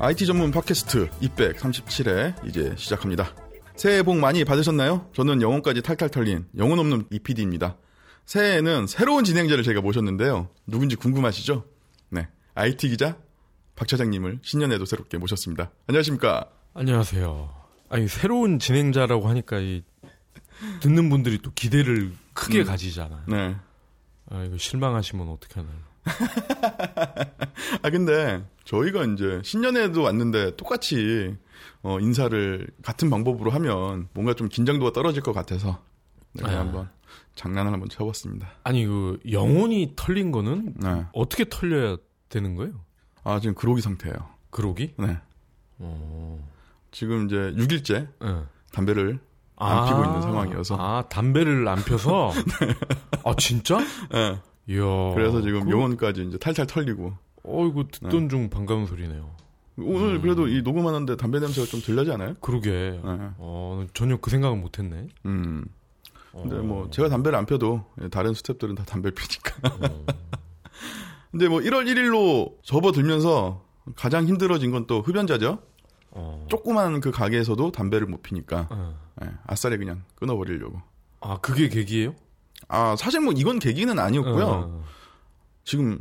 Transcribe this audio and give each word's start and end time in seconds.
IT 0.00 0.26
전문 0.26 0.50
팟캐스트 0.50 1.10
237회 1.10 2.48
이제 2.48 2.74
시작합니다. 2.76 3.34
새해 3.76 4.02
복 4.02 4.16
많이 4.18 4.44
받으셨나요? 4.44 5.08
저는 5.14 5.42
영혼까지 5.42 5.82
탈탈 5.82 6.08
털린 6.08 6.46
영혼 6.58 6.80
없는 6.80 7.06
EPD입니다. 7.10 7.76
새해에는 8.26 8.88
새로운 8.88 9.22
진행자를 9.22 9.62
제가 9.62 9.80
모셨는데요. 9.80 10.48
누군지 10.66 10.96
궁금하시죠? 10.96 11.64
네. 12.10 12.26
IT 12.54 12.88
기자 12.88 13.16
박 13.76 13.86
차장님을 13.86 14.40
신년에도 14.42 14.86
새롭게 14.86 15.18
모셨습니다. 15.18 15.70
안녕하십니까? 15.86 16.50
안녕하세요. 16.74 17.54
아니, 17.90 18.08
새로운 18.08 18.58
진행자라고 18.58 19.28
하니까 19.28 19.60
이 19.60 19.84
듣는 20.80 21.10
분들이 21.10 21.38
또 21.38 21.52
기대를 21.52 22.12
크게 22.32 22.60
음. 22.60 22.64
가지잖아요. 22.64 23.22
네. 23.28 23.56
아, 24.30 24.42
이거 24.44 24.56
실망하시면 24.56 25.28
어떡하나요? 25.28 25.94
아 27.82 27.90
근데 27.90 28.44
저희가 28.64 29.04
이제 29.04 29.40
신년에도 29.42 30.02
왔는데 30.02 30.56
똑같이 30.56 31.34
어, 31.82 31.98
인사를 31.98 32.66
같은 32.82 33.10
방법으로 33.10 33.50
하면 33.50 34.08
뭔가 34.12 34.34
좀 34.34 34.48
긴장도가 34.48 34.92
떨어질 34.92 35.22
것 35.22 35.32
같아서 35.32 35.82
네, 36.32 36.44
아. 36.44 36.60
한번 36.60 36.90
장난을 37.36 37.72
한번 37.72 37.88
쳐봤습니다. 37.88 38.48
아니, 38.64 38.86
그 38.86 39.18
영혼이 39.30 39.94
털린 39.96 40.30
거는 40.30 40.74
네. 40.76 41.04
어떻게 41.12 41.48
털려야 41.48 41.96
되는 42.28 42.54
거예요? 42.54 42.84
아 43.22 43.40
지금 43.40 43.54
그로기 43.54 43.80
상태예요. 43.80 44.16
그러기? 44.50 44.94
네. 44.98 45.18
어. 45.78 46.48
지금 46.90 47.26
이제 47.26 47.36
6일째 47.36 48.08
예. 48.24 48.42
담배를 48.72 49.18
안 49.56 49.86
피고 49.88 50.04
있는 50.04 50.22
상황이어서. 50.22 50.76
아, 50.78 51.04
담배를 51.08 51.66
안 51.68 51.82
펴서? 51.84 52.32
아, 53.24 53.34
진짜? 53.38 53.78
예. 54.14 54.40
이야. 54.68 55.14
그래서 55.14 55.40
지금 55.42 55.64
그- 55.64 55.70
영혼까지 55.70 56.24
이제 56.24 56.38
탈탈 56.38 56.66
털리고 56.66 57.12
어이구, 57.44 57.88
듣던 57.88 58.28
중 58.28 58.48
반가운 58.50 58.86
소리네요. 58.86 59.30
오늘 59.76 60.20
그래도 60.20 60.46
이 60.48 60.62
녹음하는데 60.62 61.16
담배 61.16 61.40
냄새가 61.40 61.66
좀 61.66 61.80
들려지 61.80 62.10
않아요? 62.12 62.34
그러게. 62.40 62.70
네. 62.70 63.00
어, 63.38 63.84
전혀 63.92 64.16
그 64.16 64.30
생각은 64.30 64.60
못 64.60 64.78
했네. 64.78 65.08
음. 65.26 65.64
근데 66.32 66.56
어. 66.56 66.62
뭐 66.62 66.90
제가 66.90 67.08
담배를 67.08 67.36
안 67.38 67.44
펴도 67.46 67.84
다른 68.10 68.32
스탭들은 68.32 68.76
다 68.76 68.84
담배를 68.84 69.14
피니까. 69.14 69.88
어. 69.88 70.06
근데 71.30 71.48
뭐 71.48 71.58
1월 71.60 71.84
1일로 71.86 72.54
접어들면서 72.62 73.62
가장 73.96 74.26
힘들어진 74.26 74.70
건 74.70 74.86
또 74.86 75.00
흡연자죠. 75.02 75.58
어. 76.14 76.46
조그만 76.48 77.00
그 77.00 77.10
가게에서도 77.10 77.72
담배를 77.72 78.06
못 78.06 78.22
피니까 78.22 78.68
어. 78.70 78.98
예, 79.22 79.30
아싸리 79.46 79.76
그냥 79.76 80.02
끊어버리려고. 80.16 80.80
아, 81.20 81.38
그게 81.40 81.68
계기예요? 81.68 82.14
아 82.68 82.96
사실 82.96 83.20
뭐 83.20 83.32
이건 83.32 83.58
계기는 83.58 83.98
아니었고요. 83.98 84.46
어. 84.46 84.84
지금 85.64 85.98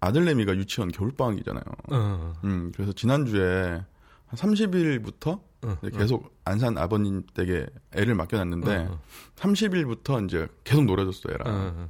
아들내미가 0.00 0.56
유치원 0.56 0.90
겨울방학이잖아요. 0.90 1.64
어. 1.90 2.32
음, 2.44 2.72
그래서 2.74 2.92
지난 2.92 3.26
주에 3.26 3.82
한 4.26 4.38
30일부터 4.38 5.40
어. 5.62 5.76
계속 5.96 6.34
안산 6.44 6.76
아버님 6.78 7.24
댁에 7.34 7.66
애를 7.92 8.14
맡겨놨는데 8.14 8.76
어. 8.90 9.00
30일부터 9.36 10.24
이제 10.26 10.48
계속 10.64 10.84
놀아줬어요, 10.84 11.34
애랑. 11.34 11.46
어. 11.46 11.88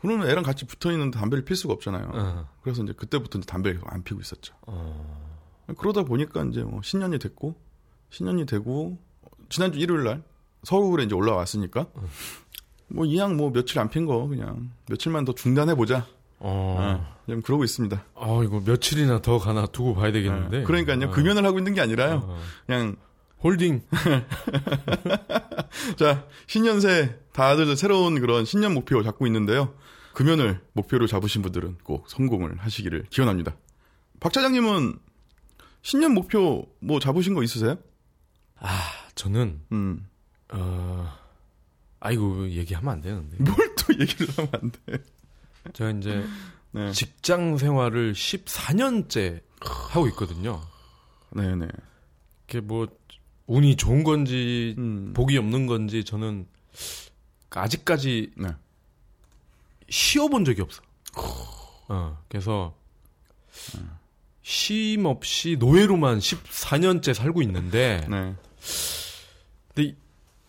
그러면 0.00 0.28
애랑 0.28 0.44
같이 0.44 0.66
붙어 0.66 0.92
있는데 0.92 1.18
담배를 1.18 1.44
필 1.44 1.56
수가 1.56 1.72
없잖아요. 1.74 2.10
어. 2.12 2.48
그래서 2.62 2.82
이제 2.82 2.92
그때부터 2.92 3.38
이제 3.38 3.46
담배를 3.46 3.80
안 3.86 4.02
피고 4.02 4.20
있었죠. 4.20 4.54
어. 5.68 5.72
그러다 5.76 6.04
보니까 6.04 6.44
이제 6.44 6.62
뭐 6.62 6.80
신년이 6.82 7.18
됐고, 7.18 7.54
신년이 8.10 8.46
되고, 8.46 8.98
지난주 9.48 9.78
일요일 9.78 10.04
날 10.04 10.22
서울에 10.62 11.04
이제 11.04 11.14
올라왔으니까, 11.14 11.86
뭐 12.88 13.04
이왕 13.04 13.36
뭐 13.36 13.50
며칠 13.52 13.78
안 13.80 13.88
핀 13.90 14.06
거 14.06 14.26
그냥 14.28 14.70
며칠만 14.88 15.24
더 15.24 15.34
중단해 15.34 15.74
보자. 15.74 16.06
어. 16.38 16.76
어, 16.78 17.16
지금 17.26 17.42
그러고 17.42 17.64
있습니다. 17.64 18.04
아, 18.14 18.40
이거 18.44 18.60
며칠이나 18.64 19.22
더 19.22 19.38
가나 19.38 19.66
두고 19.66 19.94
봐야 19.94 20.12
되겠는데. 20.12 20.62
어, 20.62 20.64
그러니까요. 20.64 21.08
어. 21.08 21.10
금연을 21.10 21.44
하고 21.46 21.58
있는 21.58 21.74
게 21.74 21.80
아니라요. 21.80 22.22
어. 22.24 22.38
그냥 22.66 22.96
홀딩. 23.42 23.82
자, 25.96 26.26
신년새 26.46 27.18
다들 27.32 27.76
새로운 27.76 28.20
그런 28.20 28.44
신년 28.44 28.74
목표 28.74 29.02
잡고 29.02 29.26
있는데요. 29.26 29.74
금연을 30.14 30.60
목표로 30.72 31.06
잡으신 31.06 31.42
분들은 31.42 31.78
꼭 31.84 32.08
성공을 32.08 32.56
하시기를 32.58 33.04
기원합니다. 33.10 33.54
박 34.20 34.32
차장님은 34.32 34.98
신년 35.86 36.14
목표 36.14 36.66
뭐 36.80 36.98
잡으신 36.98 37.32
거 37.34 37.44
있으세요? 37.44 37.78
아, 38.58 38.68
저는, 39.14 39.60
음. 39.70 40.08
어, 40.52 41.08
아이고, 42.00 42.50
얘기하면 42.50 42.92
안 42.92 43.00
되는데. 43.00 43.36
뭘 43.44 43.54
또 43.76 43.94
얘기를 44.00 44.26
하면 44.36 44.50
안 44.52 44.72
돼. 44.72 44.98
제가 45.74 45.90
이제 45.92 46.26
네. 46.72 46.90
직장 46.90 47.56
생활을 47.56 48.14
14년째 48.14 49.42
하고 49.60 50.08
있거든요. 50.08 50.60
네네. 51.30 51.68
그게 52.48 52.58
뭐, 52.58 52.88
운이 53.46 53.76
좋은 53.76 54.02
건지, 54.02 54.74
음. 54.78 55.12
복이 55.14 55.38
없는 55.38 55.66
건지, 55.68 56.02
저는 56.02 56.48
아직까지 57.50 58.32
네. 58.36 58.48
쉬어본 59.88 60.44
적이 60.46 60.62
없어. 60.62 60.82
어, 61.88 62.18
그래서 62.28 62.74
쉼 64.50 65.04
없이 65.06 65.56
노예로만 65.58 66.20
14년째 66.20 67.14
살고 67.14 67.42
있는데, 67.42 68.06
네. 68.08 68.36
근데, 69.74 69.82
이- 69.90 69.96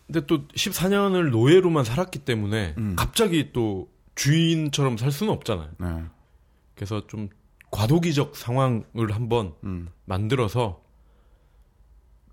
근데 0.06 0.24
또 0.26 0.46
14년을 0.46 1.30
노예로만 1.30 1.82
살았기 1.84 2.20
때문에 2.20 2.74
음. 2.78 2.94
갑자기 2.96 3.50
또 3.52 3.88
주인처럼 4.14 4.98
살 4.98 5.10
수는 5.10 5.32
없잖아요. 5.32 5.70
네. 5.78 6.04
그래서 6.76 7.08
좀 7.08 7.28
과도기적 7.72 8.36
상황을 8.36 9.10
한번 9.10 9.54
음. 9.64 9.88
만들어서 10.04 10.80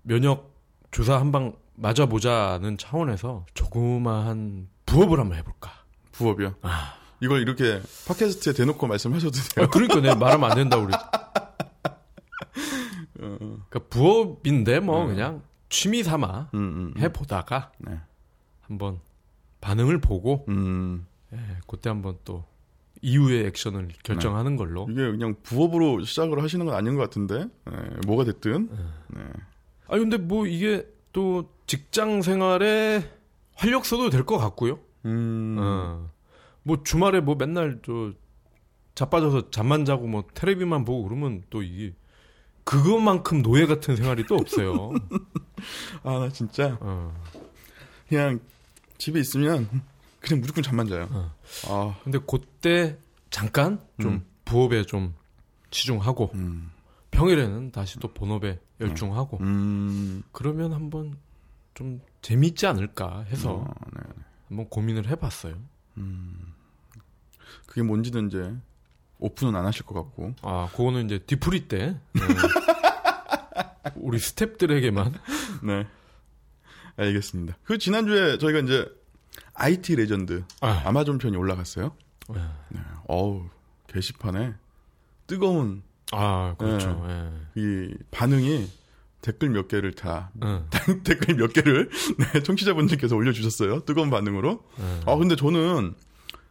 면역 0.02 0.54
조사 0.92 1.18
한 1.18 1.32
방 1.32 1.56
맞아보자는 1.74 2.78
차원에서 2.78 3.44
조그마한 3.54 4.68
부업을 4.86 5.18
한번 5.18 5.36
해볼까. 5.38 5.72
부업이요. 6.12 6.54
아. 6.62 6.94
이걸 7.20 7.40
이렇게 7.42 7.82
팟캐스트에 8.06 8.52
대놓고 8.52 8.86
말씀하셔도 8.86 9.32
돼요. 9.32 9.64
아, 9.66 9.68
그러니까 9.68 10.00
내가 10.00 10.14
말하면 10.14 10.48
안 10.50 10.56
된다고 10.56 10.86
그랬 10.86 10.96
그러니까 13.38 13.78
부업인데 13.90 14.80
뭐 14.80 15.06
그냥 15.06 15.42
취미 15.68 16.02
삼아 16.02 16.50
음, 16.54 16.58
음, 16.58 16.92
음. 16.96 17.00
해보다가 17.00 17.72
네. 17.78 17.98
한번 18.62 19.00
반응을 19.60 20.00
보고 20.00 20.44
음. 20.48 21.06
예, 21.32 21.38
그때 21.66 21.90
한번 21.90 22.16
또 22.24 22.44
이후의 23.02 23.46
액션을 23.46 23.88
결정하는 24.02 24.56
걸로. 24.56 24.86
이게 24.90 25.10
그냥 25.10 25.34
부업으로 25.42 26.02
시작을 26.04 26.42
하시는 26.42 26.64
건 26.64 26.74
아닌 26.74 26.94
것 26.96 27.02
같은데, 27.02 27.44
네, 27.66 27.72
뭐가 28.06 28.24
됐든. 28.24 28.70
네. 29.08 29.20
아 29.88 29.98
근데 29.98 30.16
뭐 30.16 30.46
이게 30.46 30.86
또 31.12 31.50
직장 31.66 32.22
생활에 32.22 33.04
활력소도 33.54 34.10
될 34.10 34.24
것 34.24 34.38
같고요. 34.38 34.78
음. 35.04 35.56
어. 35.58 36.10
뭐 36.62 36.82
주말에 36.82 37.20
뭐 37.20 37.34
맨날 37.36 37.80
저 37.84 38.12
자빠져서 38.94 39.50
잠만 39.50 39.84
자고 39.84 40.06
뭐 40.06 40.24
테레비만 40.34 40.84
보고 40.84 41.04
그러면 41.04 41.42
또 41.50 41.62
이게 41.62 41.94
그것만큼 42.66 43.42
노예 43.42 43.64
같은 43.64 43.94
생활이 43.94 44.26
또 44.26 44.34
없어요. 44.34 44.90
아, 46.02 46.18
나 46.18 46.28
진짜. 46.28 46.76
어. 46.80 47.14
그냥 48.08 48.40
집에 48.98 49.20
있으면 49.20 49.68
그냥 50.18 50.40
무조건 50.40 50.64
잠만 50.64 50.88
자요. 50.88 51.08
어. 51.12 51.30
아, 51.68 52.00
근데 52.02 52.18
그때 52.26 52.98
잠깐 53.30 53.80
좀 54.00 54.14
음. 54.14 54.26
부업에 54.44 54.82
좀 54.82 55.14
치중하고 55.70 56.32
음. 56.34 56.72
평일에는 57.12 57.70
다시 57.70 58.00
또 58.00 58.12
본업에 58.12 58.58
열중하고 58.80 59.38
음. 59.40 60.24
그러면 60.32 60.72
한번 60.72 61.16
좀 61.74 62.00
재밌지 62.20 62.66
않을까 62.66 63.22
해서 63.30 63.52
어, 63.52 63.74
네. 63.94 64.02
한번 64.48 64.68
고민을 64.68 65.08
해봤어요. 65.08 65.56
그게 67.66 67.82
뭔지는 67.82 68.26
이제 68.26 68.52
오픈은 69.18 69.54
안 69.56 69.64
하실 69.66 69.84
것 69.86 69.94
같고. 69.94 70.34
아, 70.42 70.68
그거는 70.72 71.06
이제 71.06 71.18
뒤풀이 71.18 71.68
때 71.68 71.96
네. 72.12 72.20
우리 73.96 74.18
스탭들에게만 74.18 75.12
네. 75.62 75.86
알겠습니다. 76.96 77.56
그 77.64 77.78
지난주에 77.78 78.38
저희가 78.38 78.60
이제 78.60 78.86
IT 79.54 79.96
레전드 79.96 80.44
아, 80.60 80.82
아마존 80.84 81.18
편이 81.18 81.36
올라갔어요. 81.36 81.92
네. 82.28 82.40
어우, 83.08 83.48
게시판에 83.88 84.54
뜨거운 85.26 85.82
아 86.12 86.54
그렇죠. 86.58 87.04
예. 87.08 87.60
이 87.60 87.94
반응이 88.10 88.68
댓글 89.22 89.50
몇 89.50 89.66
개를 89.66 89.92
다 89.92 90.30
응, 90.42 90.68
댓글 91.04 91.34
몇 91.34 91.52
개를 91.52 91.90
네, 92.18 92.42
청취자분들께서 92.42 93.16
올려주셨어요. 93.16 93.80
뜨거운 93.80 94.10
반응으로. 94.10 94.62
응. 94.78 95.00
아 95.06 95.16
근데 95.16 95.34
저는 95.36 95.94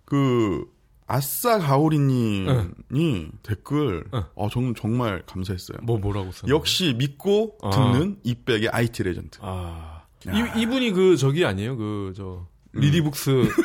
그 0.04 0.70
아싸 1.08 1.60
가오리님이 1.60 3.30
댓글 3.44 4.06
응. 4.14 4.24
아 4.36 4.50
저는 4.52 4.74
정말 4.76 5.24
감사했어요. 5.26 5.78
뭐 5.84 5.98
뭐라고 6.00 6.32
써? 6.32 6.48
역시 6.48 6.96
믿고 6.98 7.58
아. 7.62 7.70
듣는 7.70 8.20
이백의 8.24 8.70
IT 8.70 9.04
레전드. 9.04 9.38
아 9.42 10.04
야. 10.28 10.34
이, 10.56 10.62
이분이 10.62 10.92
그 10.92 11.18
저기 11.18 11.46
아니에요? 11.46 11.78
그 11.78 12.14
저 12.16 12.48
리디북스 12.74 13.50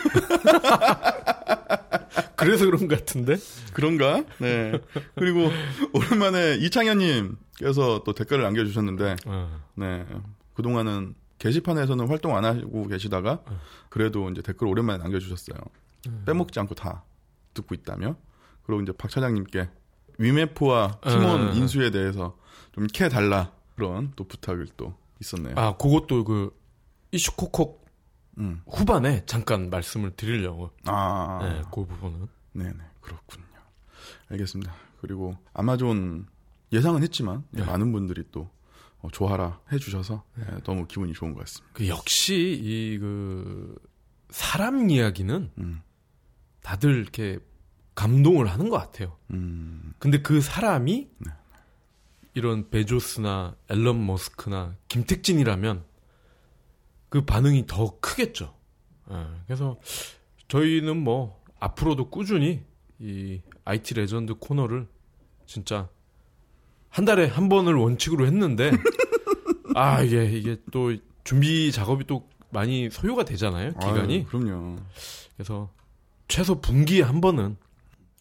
그래서 2.36 2.64
그런 2.64 2.88
것 2.88 2.98
같은데? 2.98 3.36
그런가? 3.74 4.24
네. 4.38 4.72
그리고 5.14 5.50
오랜만에 5.92 6.56
이창현님께서 6.56 8.02
또 8.04 8.14
댓글을 8.14 8.42
남겨주셨는데, 8.44 9.16
어. 9.26 9.60
네. 9.74 10.06
그동안은 10.54 11.14
게시판에서는 11.38 12.08
활동 12.08 12.34
안 12.36 12.44
하고 12.46 12.86
계시다가, 12.86 13.40
그래도 13.90 14.30
이제 14.30 14.40
댓글 14.42 14.68
오랜만에 14.68 15.02
남겨주셨어요. 15.02 15.58
빼먹지 16.24 16.58
않고 16.60 16.74
다 16.74 17.04
듣고 17.54 17.74
있다며. 17.74 18.16
그리고 18.64 18.82
이제 18.82 18.92
박 18.92 19.10
차장님께 19.10 19.68
위메프와 20.18 21.00
팀원 21.02 21.48
어. 21.48 21.52
인수에 21.52 21.90
대해서 21.90 22.36
좀 22.72 22.86
캐 22.92 23.08
달라. 23.08 23.52
그런 23.74 24.12
또 24.16 24.24
부탁을 24.24 24.66
또 24.76 24.94
있었네요. 25.20 25.54
아, 25.56 25.76
그것도 25.76 26.24
그 26.24 26.54
이슈코콕 27.12 27.86
음. 28.38 28.62
후반에 28.68 29.24
잠깐 29.26 29.70
말씀을 29.70 30.10
드리려고. 30.16 30.70
아, 30.84 31.38
네, 31.42 31.62
그 31.72 31.86
부분은. 31.86 32.26
네네 32.52 32.76
그렇군요. 33.00 33.44
알겠습니다. 34.30 34.74
그리고 35.00 35.36
아마존 35.54 36.26
예상은 36.72 37.02
했지만 37.02 37.44
예, 37.56 37.60
네. 37.60 37.64
많은 37.66 37.90
분들이 37.92 38.24
또 38.30 38.50
어, 39.00 39.08
좋아라 39.10 39.60
해주셔서 39.72 40.22
예, 40.40 40.58
너무 40.64 40.86
기분이 40.86 41.12
좋은 41.14 41.32
것 41.32 41.40
같습니다. 41.40 41.70
그 41.72 41.88
역시 41.88 42.60
이 42.62 42.98
그 43.00 43.74
사람 44.30 44.90
이야기는 44.90 45.50
음, 45.58 45.82
다들 46.62 46.96
이렇게 46.96 47.38
감동을 47.94 48.46
하는 48.48 48.68
것 48.68 48.78
같아요. 48.78 49.16
음, 49.30 49.92
근데 49.98 50.22
그 50.22 50.40
사람이 50.40 51.08
네. 51.18 51.30
이런 52.34 52.70
베조스나 52.70 53.56
일론 53.68 54.06
머스크나 54.06 54.76
김택진이라면 54.88 55.84
그 57.08 57.24
반응이 57.24 57.66
더 57.66 57.98
크겠죠. 58.00 58.54
예, 59.10 59.26
그래서 59.46 59.78
저희는 60.48 60.96
뭐 60.96 61.42
앞으로도 61.58 62.08
꾸준히 62.10 62.64
이 62.98 63.40
IT 63.64 63.94
legend 63.94 64.34
코너를 64.34 64.86
진짜 65.46 65.88
한 66.88 67.04
달에 67.04 67.26
한 67.26 67.48
번을 67.48 67.74
원칙으로 67.74 68.26
했는데 68.26 68.70
아 69.74 70.02
이게 70.02 70.24
이게 70.26 70.60
또 70.70 70.94
준비 71.24 71.70
작업이 71.72 72.04
또 72.04 72.28
많이 72.50 72.90
소요가 72.90 73.24
되잖아요 73.24 73.72
기간이 73.74 74.14
아유, 74.18 74.24
그럼요. 74.26 74.76
그래서 75.36 75.70
최소 76.30 76.60
분기에 76.60 77.02
한 77.02 77.20
번은 77.20 77.56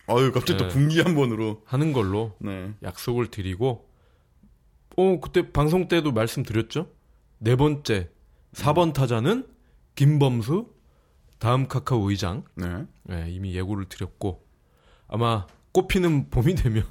아유 0.07 0.31
갑자기 0.33 0.57
또 0.57 0.67
네. 0.67 0.73
분기 0.73 0.99
한 0.99 1.13
번으로. 1.15 1.61
하는 1.65 1.93
걸로 1.93 2.35
네. 2.39 2.73
약속을 2.81 3.27
드리고 3.27 3.87
어 4.97 5.19
그때 5.21 5.51
방송 5.51 5.87
때도 5.87 6.11
말씀드렸죠 6.11 6.91
네 7.37 7.55
번째 7.55 8.09
4번 8.53 8.93
타자는 8.93 9.47
김범수 9.95 10.73
다음 11.37 11.67
카카오 11.67 12.09
의장 12.09 12.43
네. 12.55 12.85
예, 13.11 13.29
이미 13.29 13.53
예고를 13.55 13.85
드렸고 13.85 14.43
아마 15.07 15.45
꽃피는 15.71 16.31
봄이 16.31 16.55
되면 16.55 16.83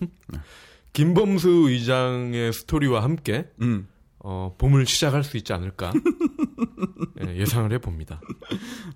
김범수 0.92 1.48
의장의 1.68 2.52
스토리와 2.52 3.02
함께 3.02 3.50
음. 3.60 3.88
어, 4.20 4.54
봄을 4.58 4.86
시작할 4.86 5.24
수 5.24 5.36
있지 5.36 5.52
않을까 5.52 5.92
예, 7.26 7.36
예상을 7.36 7.70
해봅니다. 7.72 8.20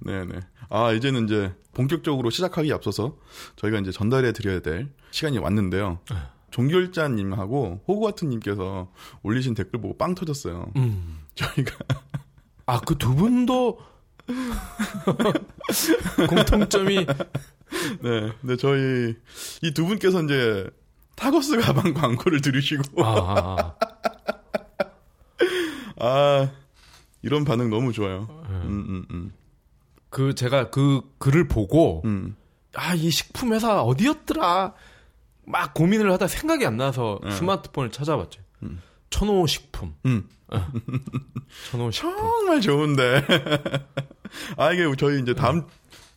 네네. 0.00 0.40
아, 0.68 0.92
이제는 0.92 1.24
이제 1.24 1.54
본격적으로 1.74 2.30
시작하기 2.30 2.72
앞서서 2.72 3.16
저희가 3.56 3.78
이제 3.80 3.90
전달해 3.92 4.32
드려야 4.32 4.60
될 4.60 4.90
시간이 5.10 5.38
왔는데요. 5.38 6.00
네. 6.10 6.16
종결자님하고 6.50 7.82
호그와트님께서 7.88 8.92
올리신 9.22 9.54
댓글 9.54 9.80
보고 9.80 9.96
빵 9.96 10.14
터졌어요. 10.14 10.70
음. 10.76 11.20
저희가 11.34 11.76
아 12.66 12.78
그 12.80 12.94
두 12.96 13.14
분도 13.14 13.78
공통점이 16.28 17.06
네, 17.06 18.32
근데 18.40 18.56
저희 18.56 19.14
이 19.62 19.72
두 19.72 19.86
분께서 19.86 20.22
이제 20.22 20.68
타거스 21.16 21.58
가방 21.58 21.94
광고를 21.94 22.40
들으시고 22.40 23.04
아, 23.04 23.08
아, 23.08 23.74
아. 23.80 23.91
아 26.02 26.50
이런 27.22 27.44
반응 27.44 27.70
너무 27.70 27.92
좋아요. 27.92 28.26
예. 28.28 28.54
음, 28.54 28.86
음, 28.88 29.06
음, 29.12 29.32
그 30.10 30.34
제가 30.34 30.70
그 30.70 31.00
글을 31.18 31.46
보고 31.46 32.02
음. 32.04 32.34
아이 32.74 33.08
식품 33.10 33.52
회사 33.52 33.80
어디였더라 33.82 34.74
막 35.46 35.74
고민을 35.74 36.10
하다 36.12 36.26
생각이 36.26 36.66
안 36.66 36.76
나서 36.76 37.20
네. 37.22 37.30
스마트폰을 37.30 37.92
찾아봤죠. 37.92 38.42
음. 38.64 38.82
천호 39.10 39.46
식품. 39.46 39.94
음. 40.06 40.28
천호 41.70 41.92
식품. 41.92 42.16
정말 42.16 42.60
좋은데. 42.60 43.24
아 44.58 44.72
이게 44.72 44.92
저희 44.98 45.20
이제 45.20 45.34
다음 45.34 45.66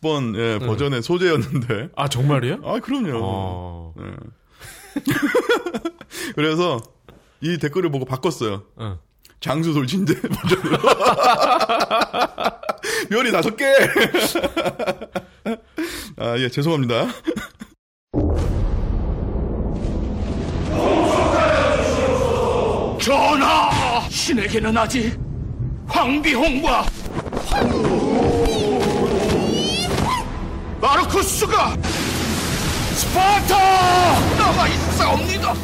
번 0.00 0.34
예, 0.34 0.58
버전의 0.58 1.02
소재였는데. 1.02 1.90
아 1.94 2.08
정말이요? 2.08 2.60
아 2.64 2.80
그럼요. 2.80 3.20
어. 3.22 3.94
네. 3.96 4.04
그래서 6.34 6.80
이 7.40 7.58
댓글을 7.58 7.90
보고 7.90 8.04
바꿨어요. 8.04 8.64
어. 8.76 8.98
장수 9.40 9.72
돌진대 9.72 10.14
버전으로. 10.28 10.78
면이 13.10 13.30
다섯 13.32 13.56
개. 13.56 13.64
아, 16.18 16.36
예, 16.38 16.48
죄송합니다. 16.48 17.06
전하! 23.00 24.00
신에게는 24.08 24.76
아직 24.76 25.18
황비홍과 25.86 26.86
마르쿠스가 30.80 31.76
스파르타 32.94 33.56
남아 34.38 34.68
있사옵니다. 34.68 35.54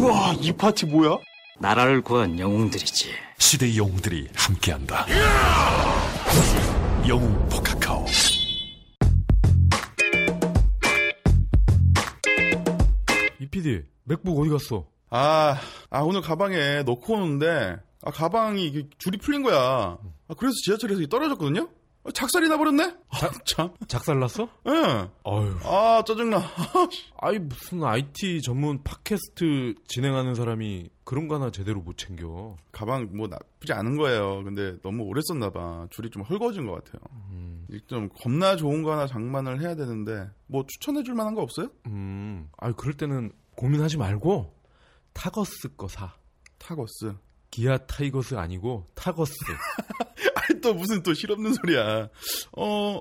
우와, 0.00 0.32
이 0.40 0.50
파티 0.52 0.86
뭐야? 0.86 1.18
나라를 1.58 2.00
구한 2.00 2.38
영웅들이지. 2.38 3.10
시대의 3.36 3.76
영웅들이 3.76 4.28
함께한다. 4.34 5.06
영웅 7.06 7.48
포카카오. 7.50 8.06
이 13.40 13.46
PD 13.46 13.82
맥북 14.04 14.40
어디 14.40 14.48
갔어? 14.48 14.86
아, 15.10 15.58
아, 15.90 16.00
오늘 16.00 16.22
가방에 16.22 16.82
넣고 16.84 17.14
오는데, 17.14 17.76
아, 18.02 18.10
가방이 18.10 18.64
이게 18.64 18.88
줄이 18.96 19.18
풀린 19.18 19.42
거야. 19.42 19.58
아, 19.58 20.34
그래서 20.38 20.54
지하철에서 20.64 21.04
떨어졌거든요? 21.08 21.68
아, 22.02 22.10
작살이 22.12 22.48
나버렸네? 22.48 22.82
아, 23.10 23.30
참. 23.44 23.74
작살났어? 23.86 24.48
예. 24.68 24.70
아유. 25.24 25.54
아, 25.64 26.02
짜증나. 26.06 26.40
아이 27.18 27.38
무슨 27.38 27.84
IT 27.84 28.40
전문 28.40 28.82
팟캐스트 28.82 29.74
진행하는 29.86 30.34
사람이 30.34 30.88
그런 31.04 31.28
거 31.28 31.34
하나 31.34 31.50
제대로 31.50 31.80
못 31.82 31.98
챙겨. 31.98 32.56
가방 32.72 33.10
뭐 33.14 33.28
나쁘지 33.28 33.74
않은 33.74 33.96
거예요. 33.98 34.42
근데 34.44 34.80
너무 34.80 35.02
오래 35.04 35.20
썼나봐. 35.26 35.88
줄이 35.90 36.08
좀 36.10 36.22
헐거워진 36.22 36.66
것 36.66 36.82
같아요. 36.82 37.02
이제 37.68 37.80
좀 37.86 38.08
겁나 38.18 38.56
좋은 38.56 38.82
거 38.82 38.92
하나 38.92 39.06
장만을 39.06 39.60
해야 39.60 39.74
되는데, 39.74 40.28
뭐 40.46 40.64
추천해줄 40.66 41.14
만한 41.14 41.34
거 41.34 41.42
없어요? 41.42 41.68
음. 41.86 42.48
아유 42.56 42.72
그럴 42.74 42.94
때는 42.94 43.30
고민하지 43.56 43.98
말고 43.98 44.54
Targus 45.12 45.76
거 45.76 45.86
사. 45.88 46.14
Targus. 46.58 47.14
기아 47.50 47.76
타이거스 47.78 48.36
아니고 48.36 48.86
Targus. 48.94 49.34
또 50.60 50.74
무슨 50.74 51.02
또 51.02 51.14
실없는 51.14 51.54
소리야. 51.54 52.08
어, 52.56 53.00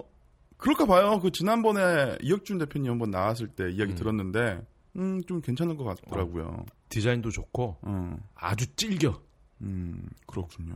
그럴까 0.58 0.86
봐요. 0.86 1.20
그 1.20 1.32
지난번에 1.32 2.18
이혁준 2.22 2.58
대표님 2.58 2.92
한번 2.92 3.12
나왔을 3.12 3.48
때 3.48 3.70
이야기 3.72 3.94
음. 3.94 3.96
들었는데, 3.96 4.62
음, 4.98 5.22
좀 5.28 5.42
괜찮은 5.42 5.78
것 5.78 5.84
같더라고요. 5.84 6.66
디자인도 6.90 7.30
좋고 7.32 7.78
어, 7.82 8.18
아주 8.36 8.66
찔겨. 8.76 9.22
음, 9.62 10.10
그렇군요. 10.26 10.76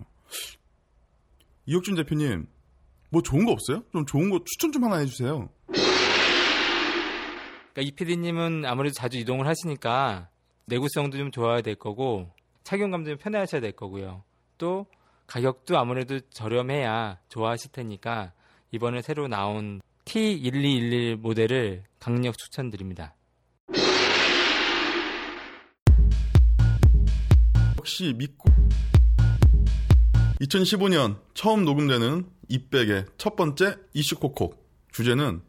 이혁준 1.66 1.96
대표님, 1.96 2.48
뭐 3.10 3.22
좋은 3.22 3.46
거 3.46 3.52
없어요? 3.52 3.84
좀 3.92 4.06
좋은 4.06 4.30
거 4.30 4.40
추천 4.46 4.72
좀 4.72 4.84
하나 4.84 4.98
해주세요. 4.98 5.50
그러니까 7.74 7.82
이 7.82 7.92
PD님은 7.92 8.66
아무래도 8.66 8.94
자주 8.94 9.18
이동을 9.18 9.48
하시니까 9.48 10.30
내구성도 10.66 11.18
좀 11.18 11.32
좋아야 11.32 11.62
될 11.62 11.76
거고 11.76 12.32
착용감도 12.64 13.10
좀 13.10 13.18
편해하셔야 13.18 13.62
될 13.62 13.74
거고요. 13.74 14.24
또 14.58 14.86
가격도 15.28 15.78
아무래도 15.78 16.20
저렴해야 16.30 17.20
좋아하실 17.30 17.72
테니까 17.72 18.34
이번에 18.72 19.02
새로 19.02 19.28
나온 19.28 19.82
T1211 20.06 21.18
모델을 21.18 21.84
강력 22.00 22.38
추천드립니다. 22.38 23.16
혹시 27.78 28.14
믿고 28.16 28.50
2015년 30.42 31.20
처음 31.34 31.66
녹음되는 31.66 32.26
이백의 32.50 33.06
첫 33.18 33.36
번째 33.36 33.76
이슈 33.94 34.20
코콕 34.20 34.68
주제는 34.92 35.42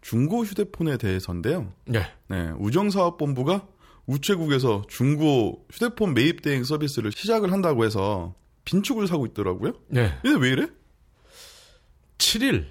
중고 0.00 0.44
휴대폰에 0.44 0.98
대해서인데요. 0.98 1.72
네. 1.86 2.02
네, 2.28 2.50
우정사업본부가 2.58 3.66
우체국에서 4.06 4.84
중고 4.88 5.66
휴대폰 5.70 6.14
매입 6.14 6.42
대행 6.42 6.62
서비스를 6.62 7.10
시작을 7.12 7.52
한다고 7.52 7.84
해서 7.84 8.34
빈축을 8.66 9.06
사고 9.06 9.24
있더라고요. 9.24 9.72
네. 9.88 10.18
근데 10.20 10.38
왜 10.38 10.50
이래? 10.50 10.66
7일 12.18 12.66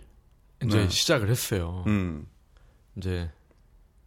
이제 0.64 0.78
네. 0.78 0.90
시작을 0.90 1.30
했어요. 1.30 1.84
음. 1.88 2.28
이제 2.98 3.32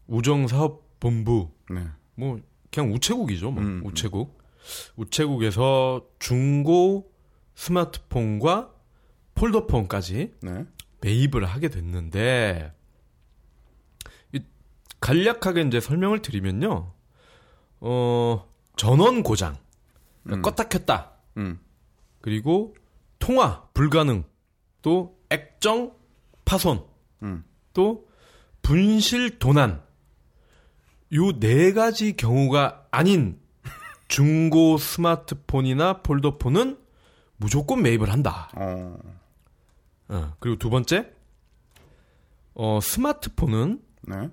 우정사업본부 0.06 1.50
네. 1.70 1.88
뭐 2.14 2.40
그냥 2.70 2.92
우체국이죠, 2.92 3.50
뭐 3.50 3.62
음, 3.62 3.66
음. 3.66 3.86
우체국. 3.86 4.38
우체국에서 4.96 6.06
중고 6.18 7.10
스마트폰과 7.54 8.70
폴더폰까지 9.34 10.34
네. 10.42 10.66
매입을 11.00 11.46
하게 11.46 11.68
됐는데 11.68 12.72
이 14.32 14.40
간략하게 15.00 15.62
이제 15.62 15.80
설명을 15.80 16.20
드리면요. 16.20 16.92
어, 17.80 18.48
전원 18.76 19.22
고장. 19.22 19.56
그러니까 20.24 20.50
음. 20.50 20.54
껐다 20.54 20.68
켰다. 20.68 21.12
음. 21.38 21.60
그리고 22.28 22.76
통화 23.18 23.62
불가능. 23.72 24.22
또 24.82 25.18
액정 25.30 25.94
파손. 26.44 26.84
음. 27.22 27.42
또 27.72 28.06
분실 28.60 29.38
도난. 29.38 29.82
요 31.14 31.32
네 31.40 31.72
가지 31.72 32.14
경우가 32.14 32.86
아닌 32.90 33.40
중고 34.08 34.76
스마트폰이나 34.76 36.02
폴더폰은 36.02 36.78
무조건 37.38 37.80
매입을 37.80 38.12
한다. 38.12 38.50
어. 38.54 38.98
어, 40.08 40.34
그리고 40.38 40.58
두 40.58 40.68
번째, 40.68 41.10
어, 42.52 42.78
스마트폰은 42.82 43.82
네. 44.02 44.30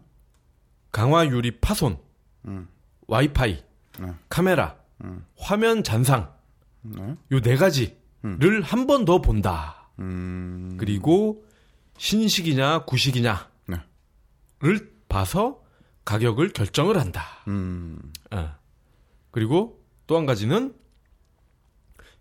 강화 0.92 1.26
유리 1.28 1.62
파손, 1.62 1.98
음. 2.46 2.68
와이파이, 3.08 3.64
네. 4.02 4.14
카메라, 4.28 4.76
음. 5.04 5.26
화면 5.38 5.82
잔상, 5.84 6.35
네. 6.86 7.16
요네 7.32 7.56
가지를 7.56 8.62
한번 8.64 9.06
더 9.06 9.22
본다. 9.22 9.90
음. 10.00 10.76
그리고 10.78 11.46
신식이냐 11.98 12.84
구식이냐를 12.86 13.40
네. 13.68 13.78
봐서 15.08 15.62
가격을 16.04 16.50
결정을 16.54 17.00
한다. 17.00 17.24
음. 17.48 17.98
어. 18.32 18.56
그리고 19.32 19.82
또 20.08 20.18
한 20.18 20.26
가지는 20.26 20.74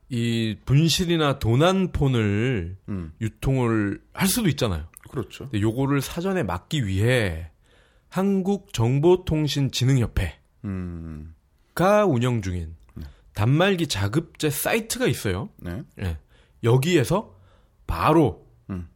이 0.08 0.56
분실이나 0.64 1.38
도난 1.38 1.92
폰을 1.92 2.76
음. 2.88 3.12
유통을 3.20 4.00
할 4.12 4.26
수도 4.28 4.48
있잖아요. 4.48 4.88
그렇죠. 5.10 5.50
근데 5.50 5.60
요거를 5.60 6.00
사전에 6.00 6.42
막기 6.42 6.86
위해 6.86 7.50
한국정보통신진흥협회가 8.08 10.32
음. 10.64 11.34
운영 12.08 12.40
중인 12.42 12.74
단말기 13.34 13.88
자급제 13.88 14.50
사이트가 14.50 15.06
있어요. 15.06 15.50
네. 15.58 15.82
예. 16.00 16.18
여기에서 16.62 17.36
바로 17.86 18.46
음. 18.70 18.88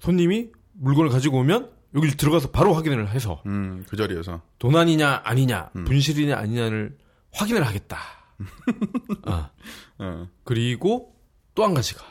손님이 0.00 0.50
물건을 0.72 1.10
가지고 1.10 1.38
오면 1.38 1.70
여기 1.94 2.08
들어가서 2.08 2.50
바로 2.50 2.74
확인을 2.74 3.08
해서 3.10 3.42
음. 3.46 3.84
그 3.88 3.96
자리에서. 3.96 4.42
도난이냐 4.58 5.22
아니냐 5.24 5.70
음. 5.76 5.84
분실이냐 5.84 6.36
아니냐를 6.36 6.98
확인을 7.32 7.64
하겠다. 7.66 7.98
아, 9.24 9.50
어. 9.98 10.28
그리고 10.44 11.14
또 11.54 11.64
한 11.64 11.74
가지가 11.74 12.02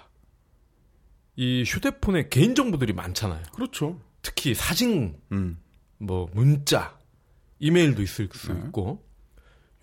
이 1.36 1.64
휴대폰에 1.66 2.30
개인 2.30 2.56
정보들이 2.56 2.94
많잖아요. 2.94 3.44
그렇죠. 3.54 4.00
특히 4.22 4.54
사진, 4.54 5.20
음. 5.32 5.60
뭐 5.98 6.30
문자, 6.34 6.98
이메일도 7.60 8.02
있을 8.04 8.30
수 8.34 8.54
네. 8.54 8.60
있고 8.66 9.04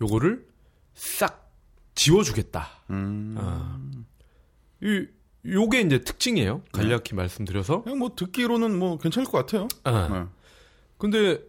요거를 0.01 0.47
싹 0.93 1.48
지워주겠다. 1.99 2.65
음. 2.91 3.35
아. 3.37 3.77
이 4.81 5.05
요게 5.45 5.81
이제 5.81 5.99
특징이에요. 5.99 6.59
네. 6.59 6.63
간략히 6.71 7.13
말씀드려서. 7.13 7.83
그냥 7.83 7.99
뭐 7.99 8.15
듣기로는 8.15 8.79
뭐 8.79 8.97
괜찮을 8.97 9.29
것 9.29 9.39
같아요. 9.39 9.67
아. 9.83 10.07
네. 10.07 10.25
근데 10.97 11.41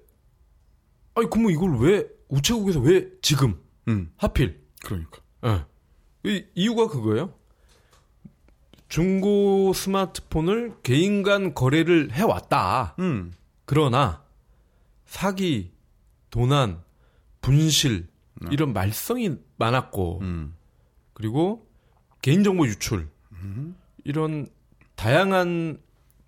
아니 1.14 1.30
그러면 1.30 1.52
이걸 1.52 1.78
왜 1.78 2.08
우체국에서 2.28 2.80
왜 2.80 3.08
지금 3.22 3.60
음. 3.86 4.12
하필? 4.16 4.60
그러니까. 4.84 5.20
예. 5.44 5.64
이 6.24 6.44
이유가 6.56 6.88
그거예요. 6.88 7.32
중고 8.88 9.72
스마트폰을 9.72 10.78
개인 10.82 11.22
간 11.22 11.54
거래를 11.54 12.12
해 12.12 12.22
왔다. 12.22 12.96
음. 12.98 13.32
그러나 13.66 14.24
사기, 15.06 15.72
도난, 16.30 16.82
분실 17.40 18.00
네. 18.02 18.09
이런 18.50 18.72
말썽이 18.72 19.36
많았고 19.56 20.20
음. 20.20 20.54
그리고 21.12 21.68
개인정보 22.22 22.66
유출 22.66 23.08
이런 24.04 24.48
다양한 24.96 25.80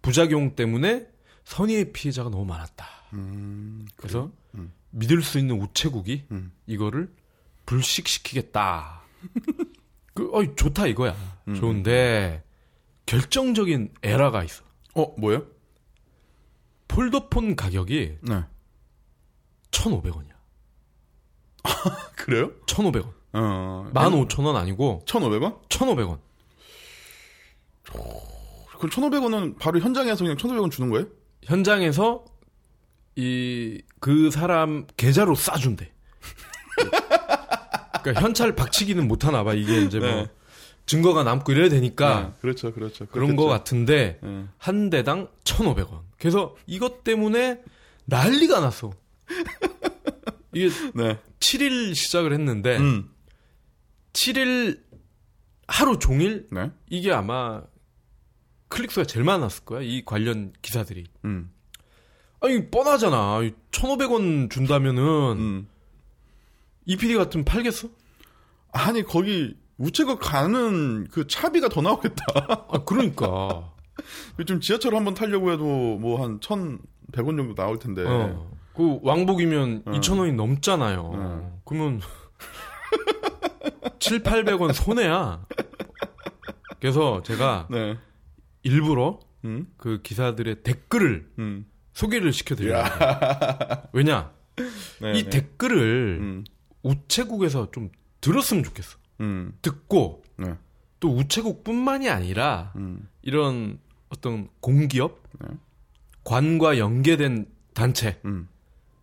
부작용 0.02 0.54
때문에 0.54 1.06
선의의 1.44 1.92
피해자가 1.92 2.30
너무 2.30 2.44
많았다. 2.44 2.86
음. 3.14 3.86
그래서 3.96 4.30
음. 4.54 4.72
믿을 4.90 5.22
수 5.22 5.38
있는 5.38 5.60
우체국이 5.60 6.24
음. 6.30 6.52
이거를 6.66 7.12
불식시키겠다. 7.66 9.02
그, 10.14 10.30
어이, 10.32 10.54
좋다 10.56 10.86
이거야. 10.86 11.16
음. 11.48 11.54
좋은데 11.54 12.44
결정적인 13.06 13.94
에러가 14.02 14.44
있어. 14.44 14.62
어, 14.94 15.14
뭐예요? 15.18 15.46
폴더폰 16.88 17.56
가격이 17.56 18.18
네. 18.20 18.44
1,500원이야. 19.70 20.31
그래요? 22.16 22.52
1,500원. 22.66 23.12
어. 23.34 23.90
15,000원 23.94 24.56
아니고 24.56 25.02
1,500원? 25.06 25.60
1,500원. 25.68 26.18
그럼 27.84 28.90
1,500원은 28.90 29.58
바로 29.58 29.78
현장에서 29.80 30.24
그냥 30.24 30.36
1,500원 30.36 30.70
주는 30.70 30.90
거예요? 30.90 31.06
현장에서 31.44 32.24
이 33.16 33.82
그 34.02 34.32
사람 34.32 34.84
계좌로 34.96 35.36
싸준대. 35.36 35.92
그러니까 38.02 38.20
현찰 38.20 38.56
박치기는 38.56 39.06
못 39.06 39.24
하나 39.24 39.44
봐. 39.44 39.54
이게 39.54 39.80
이제 39.80 40.00
뭐 40.00 40.08
네. 40.08 40.26
증거가 40.86 41.22
남고 41.22 41.52
이래야 41.52 41.68
되니까 41.68 42.20
네, 42.20 42.32
그렇죠, 42.40 42.72
그렇죠. 42.74 43.06
그런 43.06 43.36
거 43.36 43.46
같은데 43.46 44.18
네. 44.20 44.46
한 44.58 44.90
대당 44.90 45.28
1,500원. 45.44 46.00
그래서 46.18 46.56
이것 46.66 47.04
때문에 47.04 47.60
난리가 48.06 48.58
났어. 48.58 48.90
이게 50.52 50.68
네. 50.94 51.16
7일 51.42 51.94
시작을 51.94 52.32
했는데 52.32 52.78
음. 52.78 53.10
7일 54.12 54.80
하루 55.66 55.98
종일 55.98 56.46
네. 56.50 56.70
이게 56.88 57.12
아마 57.12 57.62
클릭수가 58.68 59.06
제일 59.06 59.24
많았을 59.24 59.64
거야. 59.64 59.80
이 59.82 60.04
관련 60.04 60.52
기사들이. 60.62 61.04
음. 61.24 61.50
아니 62.40 62.70
뻔하잖아. 62.70 63.40
1,500원 63.70 64.50
준다면은 64.50 65.02
음. 65.38 65.68
EPD 66.86 67.14
같으면 67.14 67.44
팔겠어? 67.44 67.88
아니 68.72 69.02
거기 69.02 69.56
우체국 69.78 70.20
가는 70.20 71.06
그 71.08 71.26
차비가 71.26 71.68
더 71.68 71.82
나오겠다. 71.82 72.24
아 72.70 72.84
그러니까. 72.84 73.72
좀 74.46 74.60
지하철 74.60 74.94
한번 74.94 75.14
타려고 75.14 75.52
해도 75.52 75.64
뭐 75.98 76.22
한 76.22 76.40
1,100원 76.40 77.36
정도 77.36 77.54
나올 77.54 77.78
텐데. 77.78 78.04
어. 78.06 78.50
그 78.74 79.00
왕복이면 79.02 79.82
어. 79.86 79.90
2,000원이 79.92 80.34
넘잖아요. 80.34 81.10
어. 81.14 81.62
그러면 81.64 82.00
7, 83.98 84.22
800원 84.22 84.72
손해야. 84.72 85.44
그래서 86.80 87.22
제가 87.22 87.68
네. 87.70 87.96
일부러 88.62 89.20
음. 89.44 89.66
그 89.76 90.00
기사들의 90.02 90.62
댓글을 90.62 91.30
음. 91.38 91.66
소개를 91.92 92.32
시켜드려요. 92.32 92.84
왜냐? 93.92 94.32
네, 95.00 95.18
이 95.18 95.24
네. 95.24 95.30
댓글을 95.30 96.18
음. 96.20 96.44
우체국에서 96.82 97.70
좀 97.70 97.90
들었으면 98.20 98.64
좋겠어. 98.64 98.98
음. 99.20 99.52
듣고 99.62 100.22
네. 100.36 100.56
또 101.00 101.14
우체국뿐만이 101.16 102.08
아니라 102.08 102.72
음. 102.76 103.08
이런 103.22 103.78
어떤 104.08 104.48
공기업, 104.60 105.22
네. 105.40 105.48
관과 106.24 106.78
연계된 106.78 107.46
단체, 107.74 108.20
음. 108.24 108.48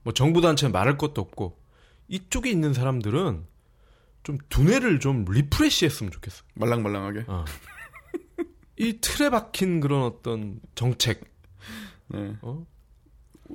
뭐 0.09 0.13
정부 0.15 0.41
단체 0.41 0.67
말할 0.67 0.97
것도 0.97 1.21
없고 1.21 1.59
이쪽에 2.07 2.49
있는 2.49 2.73
사람들은 2.73 3.45
좀 4.23 4.37
두뇌를 4.49 4.99
좀 4.99 5.23
리프레시했으면 5.29 6.11
좋겠어. 6.11 6.43
말랑말랑하게. 6.55 7.25
어. 7.27 7.45
이 8.77 8.97
틀에 9.01 9.29
박힌 9.29 9.79
그런 9.79 10.01
어떤 10.01 10.59
정책, 10.73 11.21
네. 12.07 12.33
어? 12.41 12.65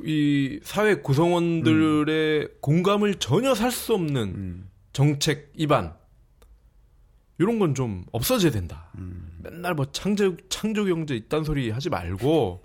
이 0.05 0.61
사회 0.63 0.95
구성원들의 1.01 2.51
공감을 2.61 3.17
전혀 3.17 3.55
살 3.57 3.73
수 3.73 3.93
없는 3.95 4.23
음. 4.23 4.71
정책 4.93 5.53
입안 5.57 5.97
이런 7.39 7.59
건 7.59 7.75
좀 7.75 8.05
없어져야 8.13 8.53
된다. 8.53 8.93
음. 8.99 9.39
맨날 9.43 9.75
뭐 9.75 9.87
창조 9.91 10.37
창조 10.49 10.85
경제 10.85 11.17
이딴 11.17 11.43
소리 11.43 11.71
하지 11.71 11.91
말고 11.91 12.65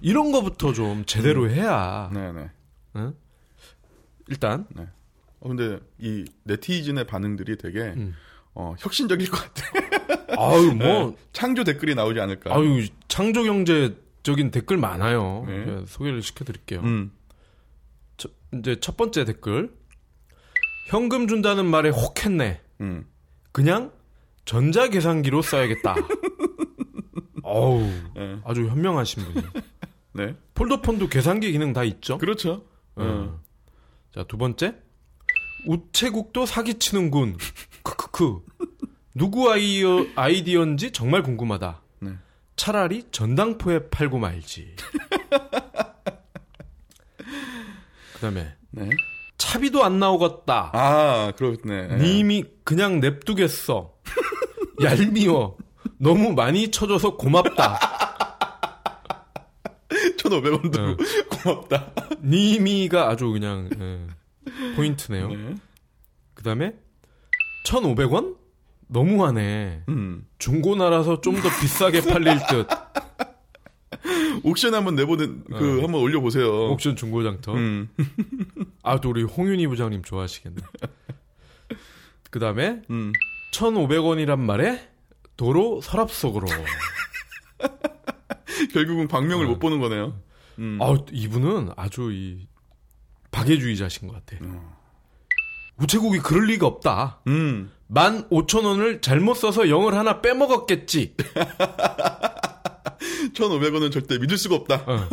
이런 0.00 0.30
거부터 0.30 0.72
좀 0.72 1.04
제대로 1.06 1.50
해야. 1.50 2.08
네, 2.12 2.30
네. 2.32 2.50
응? 2.96 3.14
일단 4.28 4.66
어, 5.40 5.48
근데 5.48 5.78
이 5.98 6.24
네티즌의 6.44 7.06
반응들이 7.06 7.56
되게 7.58 7.80
음. 7.96 8.14
어, 8.54 8.74
혁신적일 8.78 9.30
것 9.30 9.36
같아. 9.38 9.62
아유 10.38 10.72
뭐 10.74 11.16
창조 11.32 11.62
댓글이 11.64 11.94
나오지 11.94 12.18
않을까. 12.20 12.54
아유 12.54 12.86
창조 13.08 13.44
경제 13.44 13.96
적인 14.22 14.50
댓글 14.50 14.76
많아요. 14.78 15.44
네. 15.46 15.84
소개를 15.86 16.22
시켜드릴게요. 16.22 16.80
음. 16.80 17.12
첫- 18.16 18.32
이제 18.54 18.76
첫 18.80 18.96
번째 18.96 19.24
댓글. 19.24 19.72
현금 20.88 21.28
준다는 21.28 21.66
말에 21.66 21.90
혹했네. 21.90 22.60
음. 22.80 23.06
그냥 23.52 23.92
전자 24.44 24.88
계산기로 24.88 25.42
써야겠다. 25.42 25.94
어우, 27.42 27.80
네. 28.14 28.40
아주 28.44 28.66
현명하신 28.66 29.22
분이. 29.24 29.46
네. 30.14 30.34
폴더폰도 30.54 31.08
계산기 31.08 31.52
기능 31.52 31.72
다 31.72 31.84
있죠? 31.84 32.18
그렇죠. 32.18 32.64
어. 32.96 33.40
자, 34.14 34.24
두 34.26 34.36
번째. 34.36 34.74
우체국도 35.66 36.46
사기치는군. 36.46 37.36
크크크. 37.82 38.40
누구 39.14 39.50
아이어, 39.50 40.06
아이디어인지 40.14 40.92
정말 40.92 41.22
궁금하다. 41.22 41.80
네. 42.00 42.12
차라리 42.56 43.04
전당포에 43.10 43.88
팔고 43.88 44.18
말지. 44.18 44.76
그 48.14 48.20
다음에, 48.20 48.54
네. 48.70 48.88
차비도 49.38 49.84
안 49.84 49.98
나오겠다. 49.98 50.70
아, 50.72 51.32
그렇네. 51.36 51.96
님이 51.98 52.44
그냥 52.64 53.00
냅두겠어. 53.00 53.94
얄미워. 54.82 55.56
너무 55.98 56.32
많이 56.32 56.70
쳐줘서 56.70 57.16
고맙다. 57.16 57.78
1,500원 60.18 60.72
들고 60.72 60.90
어. 60.92 60.96
고맙다. 61.42 61.92
님이가 62.22 63.08
아주 63.08 63.30
그냥 63.30 63.68
예, 63.78 64.74
포인트네요. 64.74 65.28
네. 65.28 65.54
그 66.34 66.42
다음에 66.42 66.74
1,500원? 67.64 68.36
너무하네. 68.88 69.82
음. 69.88 70.26
중고나라서 70.38 71.20
좀 71.20 71.34
더 71.40 71.48
비싸게 71.60 72.02
팔릴 72.02 72.38
듯. 72.48 72.66
옥션 74.44 74.74
한번 74.74 74.94
내보는 74.94 75.44
그 75.44 75.80
어. 75.80 75.82
한번 75.82 76.00
올려 76.02 76.20
보세요. 76.20 76.68
옥션 76.70 76.94
중고장터. 76.96 77.54
음. 77.54 77.88
아, 78.82 79.00
또 79.00 79.10
우리 79.10 79.22
홍윤희 79.24 79.66
부장님 79.66 80.02
좋아하시겠네. 80.02 80.60
그 82.30 82.38
다음에 82.38 82.82
음. 82.90 83.12
1,500원이란 83.52 84.38
말에 84.38 84.88
도로 85.36 85.80
서랍 85.80 86.10
속으로. 86.12 86.46
결국은 88.72 89.08
방명을 89.08 89.46
어. 89.46 89.48
못 89.48 89.58
보는 89.58 89.80
거네요. 89.80 90.14
음. 90.58 90.78
아, 90.80 90.94
이분은 91.12 91.70
아주 91.76 92.10
이 92.12 92.46
박애주의자신 93.30 94.08
것 94.08 94.14
같아. 94.14 94.36
어. 94.44 94.76
우체국이 95.78 96.18
그럴 96.20 96.46
리가 96.46 96.66
없다. 96.66 97.20
음. 97.26 97.70
만 97.86 98.28
5천 98.30 98.64
원을 98.64 99.00
잘못 99.00 99.34
써서 99.34 99.68
영을 99.68 99.94
하나 99.94 100.20
빼먹었겠지. 100.22 101.14
1,500원은 103.34 103.92
절대 103.92 104.18
믿을 104.18 104.38
수가 104.38 104.54
없다. 104.56 104.82
어. 104.86 105.08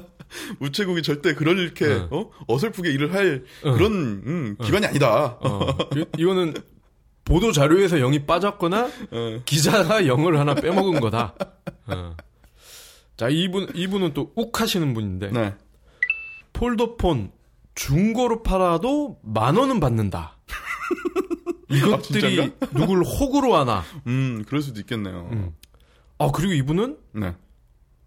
우체국이 0.60 1.02
절대 1.02 1.34
그렇게 1.34 1.86
어. 1.92 2.08
어? 2.10 2.30
어설프게 2.46 2.90
일을 2.92 3.14
할 3.14 3.44
어. 3.64 3.72
그런 3.72 3.92
음, 3.92 4.56
기관이 4.62 4.86
아니다. 4.86 5.38
어, 5.40 5.76
이- 5.96 6.04
이거는 6.18 6.54
보도 7.24 7.52
자료에서 7.52 7.98
영이 7.98 8.26
빠졌거나 8.26 8.84
어. 9.10 9.40
기자가 9.44 10.06
영을 10.06 10.38
하나 10.38 10.54
빼먹은 10.54 11.00
거다. 11.00 11.34
어. 13.22 13.26
자, 13.26 13.28
이분 13.30 13.68
이분은 13.74 14.14
또 14.14 14.32
욱 14.36 14.60
하시는 14.60 14.92
분인데 14.94 15.30
네. 15.30 15.54
폴더폰 16.52 17.30
중고로 17.74 18.42
팔아도 18.42 19.18
만 19.22 19.56
원은 19.56 19.80
받는다. 19.80 20.36
이것들이 21.70 22.40
아? 22.60 22.66
누굴 22.72 23.02
호구로 23.02 23.54
하나. 23.56 23.82
음, 24.06 24.44
그럴 24.46 24.60
수도 24.62 24.80
있겠네요. 24.80 25.28
음. 25.32 25.52
아 26.18 26.30
그리고 26.32 26.52
이분은 26.52 26.98
네. 27.14 27.34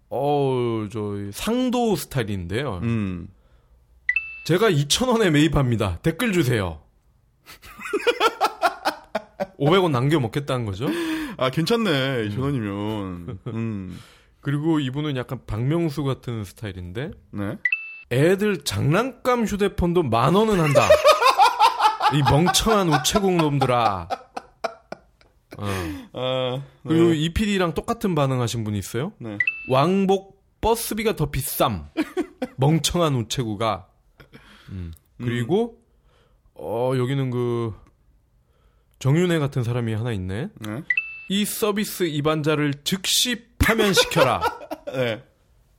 어, 0.08 0.86
저 0.92 1.16
상도 1.32 1.96
스타일인데요. 1.96 2.78
음. 2.84 3.28
제가 4.44 4.70
2,000원에 4.70 5.30
매입합니다. 5.30 5.98
댓글 6.02 6.32
주세요. 6.32 6.80
500원 9.58 9.90
남겨 9.90 10.20
먹겠다는 10.20 10.64
거죠. 10.66 10.86
아, 11.36 11.50
괜찮네. 11.50 12.30
전원이면. 12.30 13.38
음. 13.48 13.98
그리고 14.46 14.78
이분은 14.78 15.16
약간 15.16 15.40
박명수 15.44 16.04
같은 16.04 16.44
스타일인데 16.44 17.10
네. 17.32 17.58
애들 18.12 18.62
장난감 18.62 19.44
휴대폰도 19.44 20.04
만 20.04 20.36
원은 20.36 20.60
한다. 20.60 20.88
이 22.14 22.22
멍청한 22.30 22.88
우체국 22.88 23.34
놈들아. 23.34 24.08
어. 25.58 25.66
아, 26.12 26.62
그리고 26.86 27.08
네. 27.08 27.16
이 27.16 27.34
PD랑 27.34 27.74
똑같은 27.74 28.14
반응하신 28.14 28.62
분이 28.62 28.78
있어요. 28.78 29.12
네. 29.18 29.36
왕복 29.68 30.40
버스비가 30.60 31.16
더 31.16 31.28
비쌈. 31.28 31.88
멍청한 32.54 33.16
우체국아. 33.16 33.88
음. 34.68 34.92
그리고 35.18 35.82
어 36.54 36.92
여기는 36.96 37.32
그 37.32 37.74
정윤회 39.00 39.40
같은 39.40 39.64
사람이 39.64 39.92
하나 39.92 40.12
있네. 40.12 40.50
네. 40.60 40.82
이 41.30 41.44
서비스 41.44 42.04
입안자를 42.04 42.74
즉시 42.84 43.55
파면시켜라. 43.66 44.40
네. 44.94 45.22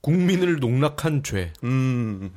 국민을 0.00 0.56
농락한 0.56 1.22
죄. 1.22 1.52
음. 1.64 2.30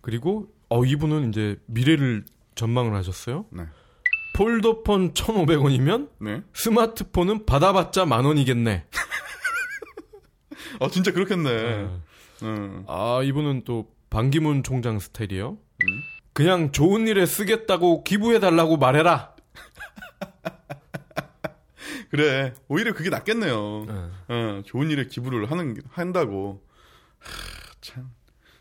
그리고 0.00 0.48
어 0.68 0.84
이분은 0.84 1.30
이제 1.30 1.56
미래를 1.66 2.24
전망을 2.56 2.94
하셨어요. 2.94 3.46
네. 3.50 3.64
폴더폰 4.34 5.14
1,500원이면 5.14 6.08
네. 6.20 6.42
스마트폰은 6.54 7.46
받아봤자 7.46 8.04
만 8.04 8.24
원이겠네. 8.24 8.84
아, 10.80 10.88
진짜 10.90 11.12
그렇겠네. 11.12 11.50
어. 11.50 12.00
음. 12.42 12.84
아 12.88 13.20
이분은 13.24 13.62
또 13.64 13.88
반기문 14.10 14.62
총장 14.62 14.98
스타일이요. 14.98 15.56
그냥 16.32 16.72
좋은 16.72 17.06
일에 17.06 17.26
쓰겠다고 17.26 18.02
기부해 18.02 18.40
달라고 18.40 18.76
말해라. 18.76 19.33
그래. 22.16 22.54
오히려 22.68 22.92
그게 22.94 23.10
낫겠네요. 23.10 23.56
어. 23.56 24.10
어, 24.28 24.62
좋은 24.64 24.88
일에 24.90 25.06
기부를 25.06 25.50
하는, 25.50 25.76
한다고. 25.90 26.64
하, 27.18 27.74
참. 27.80 28.12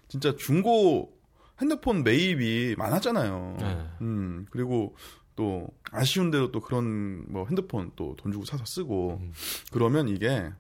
진짜 0.08 0.36
중고 0.36 1.16
핸드폰 1.62 2.04
매입이 2.04 2.76
많았잖아요. 2.78 3.58
네. 3.60 3.88
음, 4.02 4.48
그리고 4.50 4.96
또 5.36 5.68
아쉬운 5.92 6.32
대로 6.32 6.52
또 6.52 6.62
그런 6.62 7.32
뭐 7.32 7.46
핸드폰 7.46 7.92
또 7.96 8.16
돈 8.18 8.32
주고 8.32 8.44
사서 8.46 8.66
쓰고 8.66 9.20
음. 9.22 9.32
그러면 9.72 10.08
이게 10.08 10.52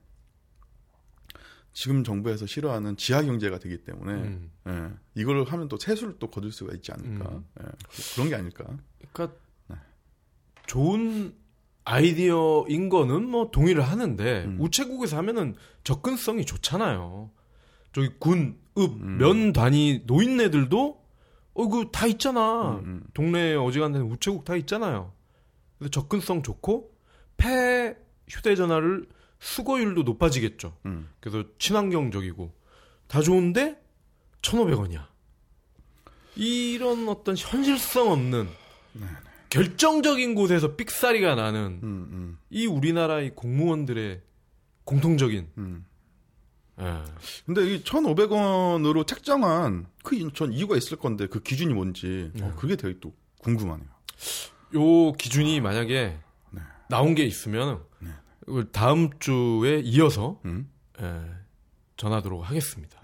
지금 1.71 2.03
정부에서 2.03 2.45
싫어하는 2.45 2.97
지하 2.97 3.23
경제가 3.23 3.57
되기 3.59 3.83
때문에 3.83 4.13
음. 4.13 4.51
예, 4.67 4.89
이걸 5.15 5.43
하면 5.43 5.67
또 5.67 5.77
세수를 5.77 6.17
또 6.19 6.29
거둘 6.29 6.51
수가 6.51 6.73
있지 6.75 6.91
않을까. 6.91 7.29
음. 7.29 7.45
예, 7.59 7.65
그런 8.15 8.29
게 8.29 8.35
아닐까. 8.35 8.65
그러니까 9.11 9.35
좋은 10.67 11.35
아이디어인 11.85 12.89
거는 12.89 13.29
뭐 13.29 13.51
동의를 13.51 13.83
하는데 13.83 14.45
음. 14.45 14.57
우체국에서 14.59 15.17
하면은 15.17 15.55
접근성이 15.83 16.45
좋잖아요. 16.45 17.29
저기 17.91 18.09
군, 18.19 18.57
읍, 18.77 19.01
음. 19.01 19.17
면 19.17 19.53
단위 19.53 20.01
노인네들도 20.05 21.03
어그 21.53 21.89
다 21.91 22.07
있잖아. 22.07 22.71
음, 22.71 22.83
음. 22.85 23.03
동네에 23.13 23.55
어지간한 23.55 24.01
우체국 24.03 24.45
다 24.45 24.55
있잖아요. 24.55 25.13
그래서 25.77 25.91
접근성 25.91 26.41
좋고 26.41 26.91
폐 27.37 27.95
휴대전화를 28.27 29.07
수거율도 29.39 30.03
높아지겠죠. 30.03 30.77
음. 30.85 31.09
그래서 31.19 31.43
친환경적이고 31.59 32.53
다 33.07 33.21
좋은데 33.21 33.79
1,500원이야. 34.41 35.05
이런 36.35 37.07
어떤 37.09 37.35
현실성 37.37 38.11
없는 38.11 38.47
결정적인 39.53 40.35
곳에서 40.35 40.75
삑사리가 40.75 41.35
나는 41.35 41.79
음, 41.83 42.07
음, 42.11 42.37
이 42.49 42.65
우리나라의 42.65 43.35
공무원들의 43.35 44.21
공통적인 44.83 45.47
음. 45.57 45.85
예. 46.81 47.03
근데 47.45 47.75
이 47.75 47.83
1,500원으로 47.83 49.05
책정한 49.05 49.85
그 50.03 50.31
전 50.33 50.51
이유가 50.51 50.75
있을 50.75 50.97
건데 50.97 51.27
그 51.27 51.39
기준이 51.41 51.73
뭔지 51.73 52.31
네. 52.33 52.43
어, 52.43 52.55
그게 52.55 52.75
되게 52.75 52.99
또 52.99 53.13
궁금하네요. 53.39 53.87
요 54.75 55.11
기준이 55.13 55.61
만약에 55.61 56.17
네. 56.49 56.61
나온 56.89 57.13
게 57.13 57.23
있으면 57.23 57.83
이걸 58.47 58.71
다음 58.71 59.09
주에 59.19 59.81
이어서 59.83 60.41
음. 60.45 60.69
예, 60.99 61.21
전하도록 61.97 62.49
하겠습니다. 62.49 62.99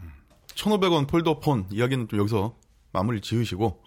1,500원 0.47 1.07
폴더폰 1.07 1.67
이야기는 1.71 2.07
좀 2.07 2.19
여기서 2.19 2.57
마무리 2.91 3.21
지으시고 3.21 3.83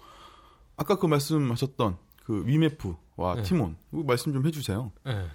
아까 0.77 0.97
그 0.97 1.07
말씀하셨던 1.07 1.99
그 2.25 2.47
위메프와 2.47 3.37
네. 3.37 3.43
티몬 3.43 3.77
말씀 3.91 4.33
좀 4.33 4.47
해주세요. 4.47 4.93
예. 5.07 5.29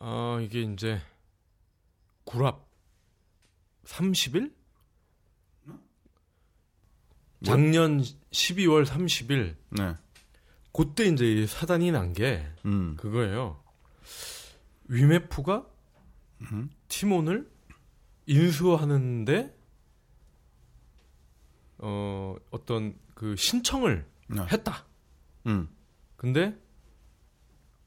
어, 0.00 0.38
이게 0.42 0.62
이제 0.62 1.00
구랍 2.24 2.66
30일? 3.84 4.52
작년 7.44 8.00
12월 8.00 8.86
30일 8.86 9.54
네. 9.70 9.94
그때 10.72 11.04
이제 11.04 11.26
이 11.26 11.46
사단이 11.46 11.92
난게 11.92 12.46
음. 12.64 12.96
그거예요. 12.96 13.62
위메프가 14.88 15.66
음. 16.40 16.70
티몬을 16.88 17.50
인수하는데 18.26 19.54
어 21.78 22.36
어떤 22.50 22.98
그 23.14 23.36
신청을 23.36 24.06
네. 24.28 24.42
했다. 24.50 24.86
음. 25.46 25.68
근데 26.16 26.56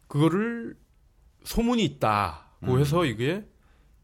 그거를 0.07 0.77
소문이 1.43 1.83
있다고 1.83 2.73
음. 2.73 2.79
해서 2.79 3.05
이게 3.05 3.47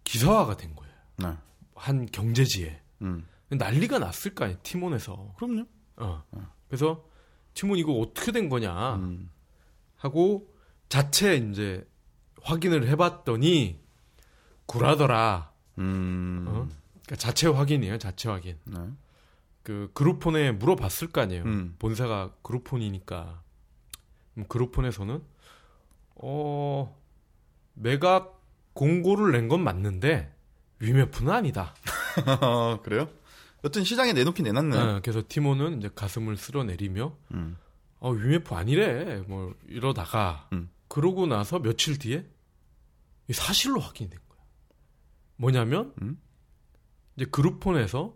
기사화가 0.03 0.57
된 0.57 0.75
거예요. 0.75 0.93
네. 1.17 1.37
한 1.75 2.05
경제지에 2.05 2.81
음. 3.01 3.25
난리가 3.49 3.99
났을 3.99 4.33
거 4.33 4.45
아니에요. 4.45 4.59
티몬에서. 4.63 5.35
그럼요. 5.37 5.65
어. 5.97 6.23
그래서 6.67 7.05
티몬 7.53 7.77
이거 7.77 7.93
어떻게 7.93 8.31
된 8.31 8.49
거냐 8.49 8.95
음. 8.95 9.29
하고 9.95 10.51
자체 10.89 11.35
이제 11.35 11.87
확인을 12.41 12.87
해봤더니 12.87 13.79
구라더라. 14.65 15.51
음. 15.77 16.45
어? 16.47 16.51
그러니까 17.03 17.15
자체 17.17 17.47
확인이에요. 17.47 17.97
자체 17.97 18.29
확인. 18.29 18.57
네. 18.65 18.79
그 19.63 19.89
그룹폰에 19.93 20.51
물어봤을 20.51 21.11
거 21.11 21.21
아니에요. 21.21 21.43
음. 21.43 21.75
본사가 21.79 22.35
그룹폰이니까. 22.41 23.41
그룹폰에서는 24.47 25.21
어 26.15 26.99
매각 27.73 28.41
공고를 28.73 29.31
낸 29.31 29.47
건 29.47 29.63
맞는데 29.63 30.33
위메프는 30.79 31.31
아니다. 31.31 31.73
그래요? 32.83 33.09
여튼 33.63 33.83
시장에 33.83 34.11
내놓긴 34.13 34.43
내놨네. 34.45 34.77
어, 34.77 34.99
그래서 35.01 35.21
티모는 35.27 35.77
이제 35.77 35.89
가슴을 35.95 36.35
쓸어내리며 36.37 37.15
음. 37.33 37.57
어 37.99 38.11
위메프 38.11 38.53
아니래 38.55 39.21
뭐 39.27 39.55
이러다가 39.67 40.49
음. 40.53 40.69
그러고 40.89 41.25
나서 41.25 41.59
며칠 41.59 41.97
뒤에 41.97 42.25
이 43.29 43.33
사실로 43.33 43.79
확인된 43.79 44.19
거야. 44.27 44.39
뭐냐면 45.37 45.93
음? 46.01 46.19
이제 47.15 47.25
그룹폰에서 47.25 48.13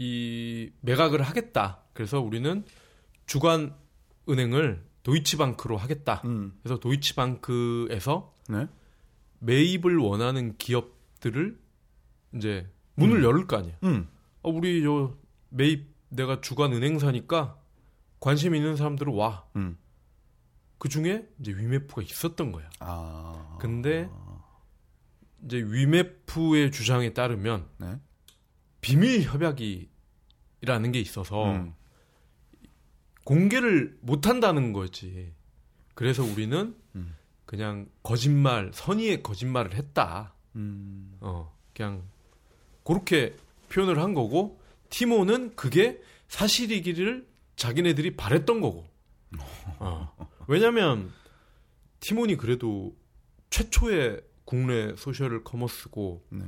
이 0.00 0.72
매각을 0.80 1.20
하겠다. 1.20 1.82
그래서 1.92 2.20
우리는 2.20 2.64
주간 3.26 3.76
은행을 4.30 4.82
도이치방크로 5.02 5.76
하겠다. 5.76 6.22
음. 6.24 6.58
그래서 6.62 6.80
도이치방크에서 6.80 8.34
네. 8.48 8.66
매입을 9.40 9.98
원하는 9.98 10.56
기업들을 10.56 11.60
이제 12.34 12.66
문을 12.94 13.18
음. 13.18 13.24
열을 13.24 13.46
거 13.46 13.58
아니야. 13.58 13.76
음. 13.84 14.08
어, 14.42 14.50
우리 14.50 14.82
요 14.84 15.18
매입 15.50 15.94
내가 16.08 16.40
주간 16.40 16.72
은행사니까 16.72 17.58
관심 18.20 18.54
있는 18.54 18.76
사람들은 18.76 19.12
와. 19.12 19.44
음. 19.56 19.76
그 20.78 20.88
중에 20.88 21.28
이제 21.40 21.52
위메프가 21.52 22.00
있었던 22.00 22.52
거야. 22.52 22.70
아. 22.78 23.58
근데 23.60 24.08
이제 25.44 25.58
위메프의 25.58 26.70
주장에 26.70 27.12
따르면 27.12 27.68
네. 27.76 27.98
비밀 28.80 29.22
협약이 29.24 29.89
라는 30.62 30.92
게 30.92 31.00
있어서 31.00 31.52
음. 31.52 31.74
공개를 33.24 33.98
못 34.00 34.26
한다는 34.26 34.72
거지. 34.72 35.32
그래서 35.94 36.22
우리는 36.22 36.74
음. 36.94 37.16
그냥 37.46 37.88
거짓말, 38.02 38.70
선의의 38.74 39.22
거짓말을 39.22 39.74
했다. 39.74 40.34
음. 40.56 41.16
어, 41.20 41.54
그냥 41.74 42.02
그렇게 42.84 43.36
표현을 43.70 43.98
한 44.00 44.14
거고 44.14 44.60
티모는 44.90 45.56
그게 45.56 46.00
사실이기를 46.28 47.28
자기네들이 47.56 48.16
바랬던 48.16 48.60
거고. 48.60 48.88
어. 49.78 50.12
왜냐면 50.48 51.12
티몬이 52.00 52.36
그래도 52.36 52.96
최초의 53.50 54.22
국내 54.44 54.96
소셜 54.96 55.44
커머스고 55.44 56.24
네. 56.30 56.44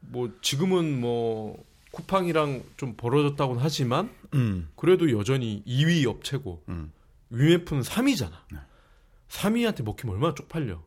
뭐 0.00 0.32
지금은 0.40 1.00
뭐 1.00 1.64
쿠팡이랑 1.98 2.62
좀 2.76 2.94
벌어졌다고는 2.96 3.60
하지만 3.62 4.14
음. 4.34 4.68
그래도 4.76 5.10
여전히 5.10 5.62
2위 5.66 6.06
업체고 6.06 6.62
음. 6.68 6.92
위메프는 7.30 7.82
3위잖아. 7.82 8.32
네. 8.52 8.58
3위한테 9.28 9.82
먹히면 9.84 10.14
얼마나 10.14 10.34
쪽팔려. 10.34 10.82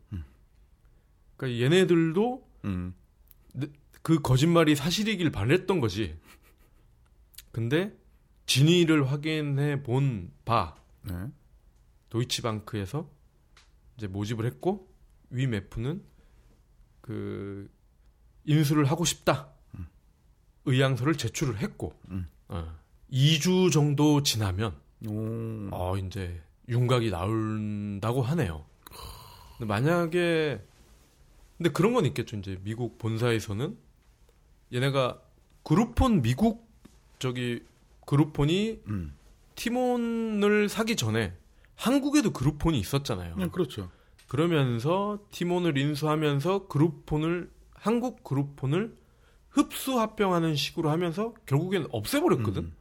그러니까 1.37 1.63
얘네들도 1.63 2.47
음. 2.65 2.93
그 4.01 4.19
거짓말이 4.21 4.75
사실이길 4.75 5.31
바랬던 5.31 5.79
거지. 5.79 6.17
근데 7.51 7.93
진위를 8.45 9.11
확인해 9.11 9.83
본 9.83 10.31
바 10.45 10.75
네. 11.03 11.13
도이치방크에서 12.09 13.09
이제 13.97 14.07
모집을 14.07 14.45
했고 14.45 14.87
위메프는 15.29 16.03
그 17.01 17.69
인수를 18.45 18.85
하고 18.85 19.05
싶다. 19.05 19.49
의향서를 20.65 21.15
제출을 21.15 21.59
했고 21.59 21.93
음. 22.09 22.27
어, 22.47 22.75
2주 23.11 23.71
정도 23.71 24.23
지나면 24.23 24.75
오. 25.07 25.69
어 25.71 25.97
이제 25.97 26.41
윤곽이 26.69 27.09
나온다고 27.09 28.21
하네요. 28.21 28.65
근데 29.57 29.65
만약에 29.65 30.61
근데 31.57 31.69
그런 31.71 31.93
건 31.93 32.05
있겠죠. 32.05 32.37
이제 32.37 32.57
미국 32.63 32.97
본사에서는 32.97 33.77
얘네가 34.73 35.21
그룹폰 35.63 36.21
미국 36.21 36.67
저기 37.19 37.63
그룹폰이 38.05 38.81
음. 38.87 39.15
티몬을 39.55 40.69
사기 40.69 40.95
전에 40.95 41.33
한국에도 41.75 42.31
그룹폰이 42.31 42.79
있었잖아요. 42.79 43.35
네, 43.37 43.47
그렇죠. 43.49 43.89
그러면서 44.27 45.19
티몬을 45.31 45.77
인수하면서 45.77 46.67
그룹폰을 46.67 47.51
한국 47.73 48.23
그룹폰을 48.23 48.95
흡수 49.51 49.99
합병하는 49.99 50.55
식으로 50.55 50.89
하면서 50.89 51.33
결국엔 51.45 51.87
없애버렸거든. 51.91 52.63
음. 52.63 52.75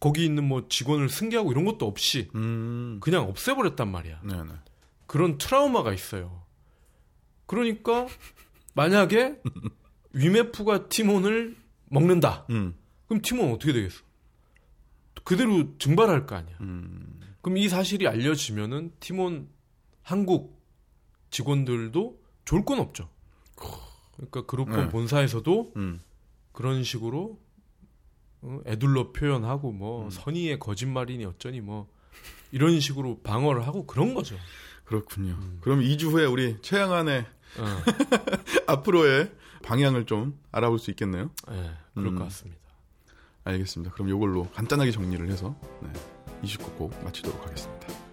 거기 0.00 0.24
있는 0.24 0.44
뭐 0.44 0.66
직원을 0.68 1.08
승계하고 1.08 1.52
이런 1.52 1.64
것도 1.64 1.86
없이 1.86 2.30
음. 2.34 2.98
그냥 3.00 3.24
없애버렸단 3.24 3.90
말이야. 3.90 4.20
네, 4.24 4.34
네. 4.42 4.52
그런 5.06 5.38
트라우마가 5.38 5.92
있어요. 5.92 6.42
그러니까 7.46 8.06
만약에 8.74 9.40
위메프가 10.12 10.88
티몬을 10.88 11.56
먹는다. 11.86 12.46
음. 12.50 12.74
그럼 13.06 13.20
티몬 13.22 13.52
어떻게 13.52 13.72
되겠어? 13.72 14.02
그대로 15.24 15.76
증발할 15.78 16.26
거 16.26 16.36
아니야. 16.36 16.56
음. 16.60 17.20
그럼 17.42 17.58
이 17.58 17.68
사실이 17.68 18.08
알려지면은 18.08 18.92
티몬 19.00 19.48
한국 20.02 20.60
직원들도 21.30 22.20
좋을 22.44 22.64
건 22.64 22.80
없죠. 22.80 23.08
그러니까 24.20 24.42
그룹폰 24.46 24.80
네. 24.80 24.88
본사에서도 24.88 25.72
음. 25.76 26.00
그런 26.52 26.84
식으로 26.84 27.38
어, 28.42 28.60
애둘러 28.66 29.12
표현하고 29.12 29.72
뭐 29.72 30.04
음. 30.04 30.10
선의의 30.10 30.58
거짓말이니 30.58 31.24
어쩌니 31.24 31.60
뭐 31.60 31.88
이런 32.52 32.80
식으로 32.80 33.20
방어를 33.22 33.66
하고 33.66 33.86
그런 33.86 34.14
거죠. 34.14 34.36
그렇군요. 34.84 35.38
그럼 35.60 35.80
2주 35.80 36.10
후에 36.10 36.24
우리 36.26 36.60
최양한의 36.62 37.20
어, 37.58 37.64
앞으로의 38.66 39.30
방향을 39.62 40.06
좀 40.06 40.38
알아볼 40.50 40.78
수 40.78 40.90
있겠네요. 40.90 41.30
예, 41.50 41.70
그럴 41.94 42.08
음. 42.08 42.18
것 42.18 42.24
같습니다. 42.24 42.60
알겠습니다. 43.44 43.92
그럼 43.94 44.08
이걸로 44.08 44.48
간단하게 44.50 44.90
정리를 44.90 45.28
해서 45.30 45.54
네, 45.82 45.92
29꼭 46.42 46.76
꼭 46.76 47.04
마치도록 47.04 47.46
하겠습니다. 47.46 48.09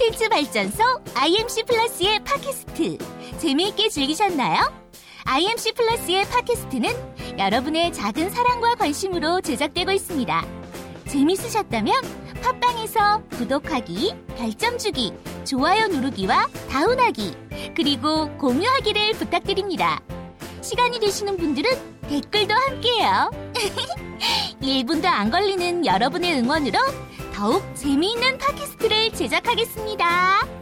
컨텐츠 0.00 0.30
발전소 0.30 0.82
IMC 1.14 1.64
플러스의 1.64 2.24
팟캐스트 2.24 2.96
재미있게 3.38 3.90
즐기셨나요? 3.90 4.72
IMC 5.24 5.72
플러스의 5.72 6.24
팟캐스트는 6.24 7.38
여러분의 7.38 7.92
작은 7.92 8.30
사랑과 8.30 8.76
관심으로 8.76 9.42
제작되고 9.42 9.92
있습니다. 9.92 10.46
재밌으셨다면 11.06 11.94
팟빵에서 12.42 13.24
구독하기, 13.32 14.14
별점 14.38 14.78
주기, 14.78 15.12
좋아요 15.44 15.86
누르기와 15.88 16.46
다운하기, 16.70 17.36
그리고 17.76 18.34
공유하기를 18.38 19.12
부탁드립니다. 19.12 20.00
시간이 20.62 20.98
되시는 20.98 21.36
분들은 21.36 21.70
댓글도 22.08 22.54
함께해요. 22.54 23.30
1분도 24.62 25.04
안 25.04 25.30
걸리는 25.30 25.84
여러분의 25.84 26.38
응원으로 26.38 26.78
더욱 27.40 27.64
재미있는 27.74 28.36
팟캐스트를 28.36 29.12
제작하겠습니다. 29.12 30.59